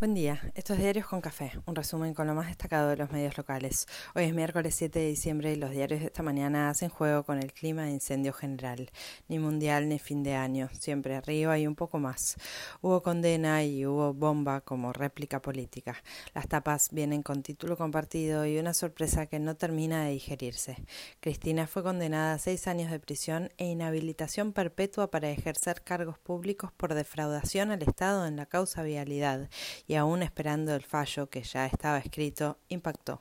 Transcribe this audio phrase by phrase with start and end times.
[0.00, 3.36] Buen día, estos Diarios con Café, un resumen con lo más destacado de los medios
[3.36, 3.86] locales.
[4.14, 7.38] Hoy es miércoles 7 de diciembre y los diarios de esta mañana hacen juego con
[7.38, 8.88] el clima de incendio general.
[9.28, 12.38] Ni mundial ni fin de año, siempre arriba y un poco más.
[12.80, 16.02] Hubo condena y hubo bomba como réplica política.
[16.34, 20.82] Las tapas vienen con título compartido y una sorpresa que no termina de digerirse.
[21.20, 26.72] Cristina fue condenada a seis años de prisión e inhabilitación perpetua para ejercer cargos públicos
[26.72, 29.50] por defraudación al Estado en la causa vialidad
[29.90, 33.20] y aún esperando el fallo que ya estaba escrito, impactó.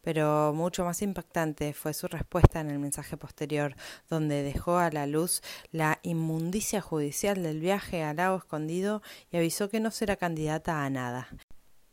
[0.00, 3.76] Pero mucho más impactante fue su respuesta en el mensaje posterior,
[4.08, 9.68] donde dejó a la luz la inmundicia judicial del viaje al lago escondido y avisó
[9.68, 11.28] que no será candidata a nada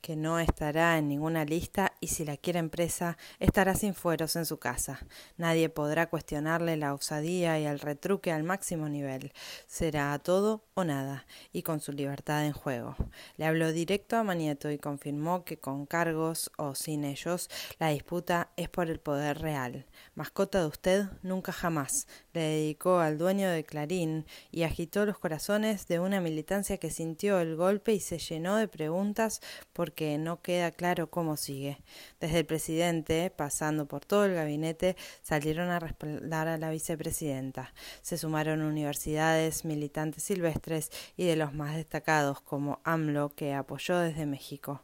[0.04, 4.46] que no estará en ninguna lista y si la quiere empresa estará sin fueros en
[4.46, 5.00] su casa.
[5.38, 9.32] Nadie podrá cuestionarle la osadía y el retruque al máximo nivel.
[9.66, 12.98] Será a todo o nada y con su libertad en juego.
[13.38, 17.50] Le habló directo a Manieto y confirmó que con cargos o sin ellos
[17.80, 19.86] la disputa es por el poder real.
[20.16, 22.08] Mascota de usted nunca jamás.
[22.34, 27.40] Le dedicó al dueño de Clarín y agitó los corazones de una militancia que sintió
[27.40, 29.40] el golpe y se llenó de preguntas
[29.72, 31.78] por que no queda claro cómo sigue.
[32.20, 37.74] Desde el presidente, pasando por todo el gabinete, salieron a respaldar a la vicepresidenta.
[38.02, 44.26] Se sumaron universidades, militantes silvestres y de los más destacados como AMLO, que apoyó desde
[44.26, 44.82] México.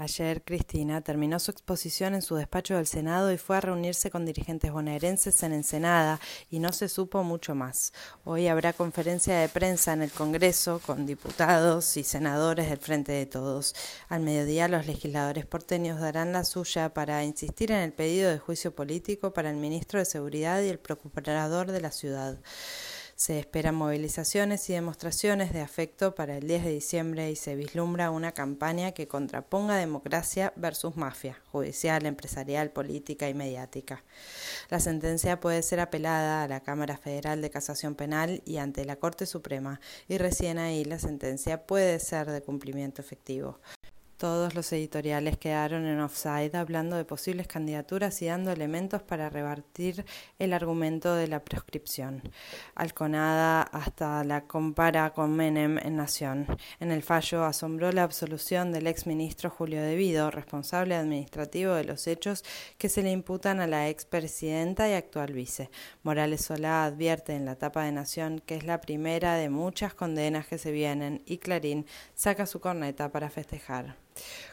[0.00, 4.24] Ayer Cristina terminó su exposición en su despacho del Senado y fue a reunirse con
[4.24, 7.92] dirigentes bonaerenses en Ensenada y no se supo mucho más.
[8.24, 13.26] Hoy habrá conferencia de prensa en el Congreso con diputados y senadores del Frente de
[13.26, 13.74] Todos.
[14.08, 18.74] Al mediodía los legisladores porteños darán la suya para insistir en el pedido de juicio
[18.74, 22.38] político para el ministro de Seguridad y el procurador de la ciudad.
[23.20, 28.10] Se esperan movilizaciones y demostraciones de afecto para el 10 de diciembre y se vislumbra
[28.10, 34.02] una campaña que contraponga democracia versus mafia, judicial, empresarial, política y mediática.
[34.70, 38.96] La sentencia puede ser apelada a la Cámara Federal de Casación Penal y ante la
[38.96, 43.60] Corte Suprema, y recién ahí la sentencia puede ser de cumplimiento efectivo.
[44.20, 50.04] Todos los editoriales quedaron en offside hablando de posibles candidaturas y dando elementos para rebatir
[50.38, 52.22] el argumento de la proscripción.
[52.74, 56.46] Alconada hasta la compara con Menem en Nación.
[56.80, 62.44] En el fallo asombró la absolución del exministro Julio Devido, responsable administrativo de los hechos
[62.76, 65.70] que se le imputan a la expresidenta y actual vice.
[66.02, 70.46] Morales Solá advierte en la tapa de Nación que es la primera de muchas condenas
[70.46, 73.96] que se vienen y Clarín saca su corneta para festejar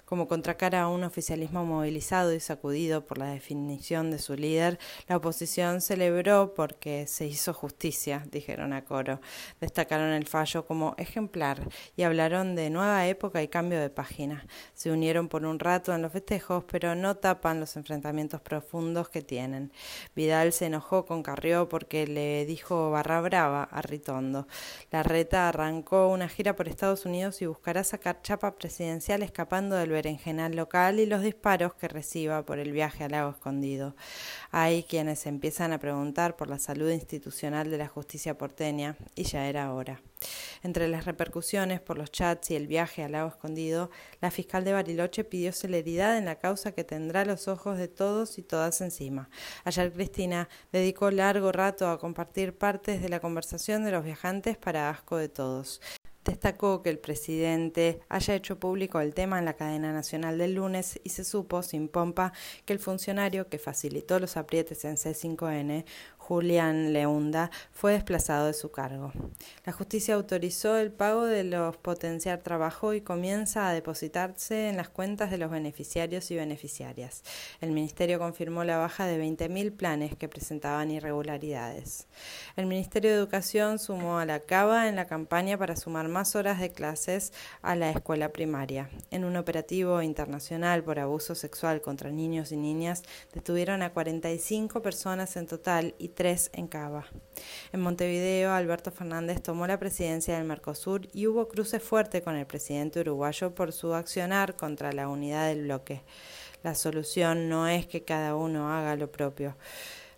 [0.07, 4.79] como contracara a un oficialismo movilizado y sacudido por la definición de su líder,
[5.09, 9.19] la oposición celebró porque se hizo justicia, dijeron a coro.
[9.59, 11.67] Destacaron el fallo como ejemplar
[11.97, 14.46] y hablaron de nueva época y cambio de página.
[14.73, 19.22] Se unieron por un rato en los festejos, pero no tapan los enfrentamientos profundos que
[19.22, 19.73] tienen.
[20.16, 24.47] Vidal se enojó con Carrió porque le dijo barra brava a Ritondo.
[24.90, 29.91] La reta arrancó una gira por Estados Unidos y buscará sacar chapa presidencial escapando del
[29.91, 33.96] berenjenal local y los disparos que reciba por el viaje al lago escondido.
[34.52, 39.47] Hay quienes empiezan a preguntar por la salud institucional de la justicia porteña y ya
[39.47, 40.02] era hora.
[40.63, 44.74] Entre las repercusiones por los chats y el viaje al lago escondido, la fiscal de
[44.74, 49.29] Bariloche pidió celeridad en la causa que tendrá los ojos de todos y todas encima.
[49.64, 54.90] Ayer Cristina dedicó largo rato a compartir partes de la conversación de los viajantes para
[54.90, 55.79] asco de todos.
[56.28, 61.00] Destacó que el presidente haya hecho público el tema en la cadena nacional del lunes
[61.06, 62.34] y se supo, sin pompa,
[62.66, 65.86] que el funcionario que facilitó los aprietes en C5N
[66.28, 69.14] Julián Leunda, fue desplazado de su cargo.
[69.66, 74.90] La justicia autorizó el pago de los potenciar trabajo y comienza a depositarse en las
[74.90, 77.24] cuentas de los beneficiarios y beneficiarias.
[77.62, 82.08] El Ministerio confirmó la baja de 20.000 planes que presentaban irregularidades.
[82.58, 86.59] El Ministerio de Educación sumó a la CABA en la campaña para sumar más horas
[86.59, 88.90] de clases a la escuela primaria.
[89.12, 93.03] En un operativo internacional por abuso sexual contra niños y niñas,
[93.34, 97.05] detuvieron a 45 personas en total y tres en Cava.
[97.72, 102.47] En Montevideo, Alberto Fernández tomó la presidencia del Mercosur y hubo cruce fuerte con el
[102.47, 106.02] presidente uruguayo por su accionar contra la unidad del bloque.
[106.64, 109.55] La solución no es que cada uno haga lo propio.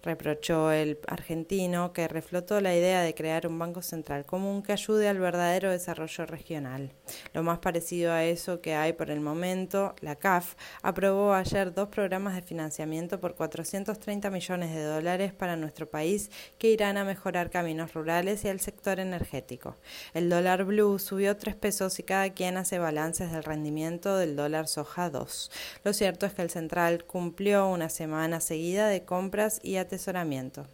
[0.03, 5.07] Reprochó el argentino, que reflotó la idea de crear un banco central común que ayude
[5.07, 6.91] al verdadero desarrollo regional.
[7.33, 11.89] Lo más parecido a eso que hay por el momento, la CAF aprobó ayer dos
[11.89, 17.49] programas de financiamiento por 430 millones de dólares para nuestro país que irán a mejorar
[17.49, 19.77] caminos rurales y el sector energético.
[20.13, 24.67] El dólar blue subió 3 pesos y cada quien hace balances del rendimiento del dólar
[24.67, 25.51] soja 2.
[25.83, 30.67] Lo cierto es que el central cumplió una semana seguida de compras y atesoramiento.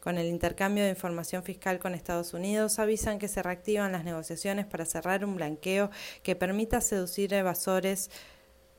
[0.00, 4.66] Con el intercambio de información fiscal con Estados Unidos, avisan que se reactivan las negociaciones
[4.66, 5.90] para cerrar un blanqueo
[6.22, 8.10] que permita seducir evasores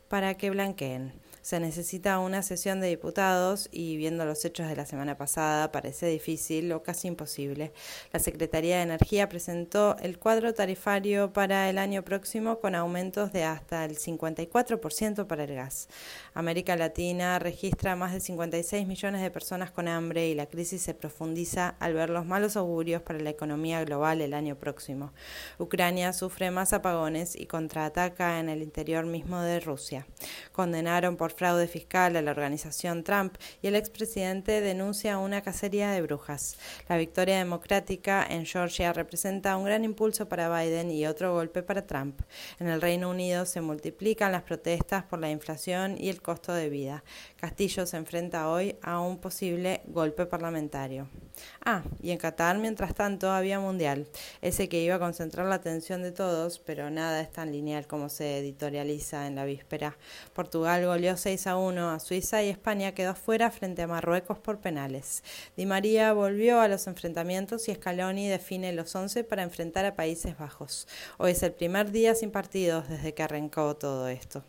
[0.10, 4.86] para que blanqueen se necesita una sesión de diputados y viendo los hechos de la
[4.86, 7.72] semana pasada parece difícil o casi imposible.
[8.12, 13.44] La Secretaría de Energía presentó el cuadro tarifario para el año próximo con aumentos de
[13.44, 15.88] hasta el 54% para el gas.
[16.34, 20.94] América Latina registra más de 56 millones de personas con hambre y la crisis se
[20.94, 25.14] profundiza al ver los malos augurios para la economía global el año próximo.
[25.58, 30.06] Ucrania sufre más apagones y contraataca en el interior mismo de Rusia.
[30.52, 36.58] Condenaron fraude fiscal a la organización Trump y el expresidente denuncia una cacería de brujas.
[36.88, 41.86] La victoria democrática en Georgia representa un gran impulso para Biden y otro golpe para
[41.86, 42.22] Trump.
[42.60, 46.70] En el Reino Unido se multiplican las protestas por la inflación y el costo de
[46.70, 47.04] vida.
[47.36, 51.08] Castillo se enfrenta hoy a un posible golpe parlamentario.
[51.66, 54.08] Ah, y en Qatar, mientras tanto, había Mundial,
[54.42, 58.10] ese que iba a concentrar la atención de todos, pero nada es tan lineal como
[58.10, 59.98] se editorializa en la víspera.
[60.34, 64.60] Portugal goleó 6 a 1 a Suiza y España quedó fuera frente a Marruecos por
[64.60, 65.24] penales.
[65.58, 70.38] Di María volvió a los enfrentamientos y Scaloni define los 11 para enfrentar a Países
[70.38, 70.88] Bajos.
[71.18, 74.44] Hoy es el primer día sin partidos desde que arrancó todo esto.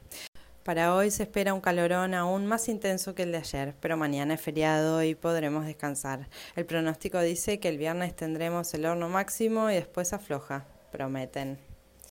[0.71, 4.35] Para hoy se espera un calorón aún más intenso que el de ayer, pero mañana
[4.35, 6.29] es feriado y podremos descansar.
[6.55, 11.70] El pronóstico dice que el viernes tendremos el horno máximo y después afloja, prometen.